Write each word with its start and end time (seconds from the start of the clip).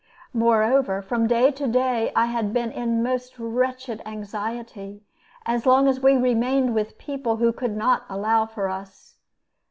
Moreover, 0.33 1.03
from 1.03 1.27
day 1.27 1.51
to 1.51 1.67
day 1.67 2.11
I 2.15 2.25
had 2.25 2.51
been 2.53 2.71
in 2.71 3.03
most 3.03 3.37
wretched 3.37 4.01
anxiety, 4.03 5.03
so 5.45 5.69
long 5.69 5.87
as 5.87 5.99
we 5.99 6.17
remained 6.17 6.73
with 6.73 6.97
people 6.97 7.35
who 7.37 7.53
could 7.53 7.77
not 7.77 8.05
allow 8.09 8.47
for 8.47 8.67
us. 8.67 9.17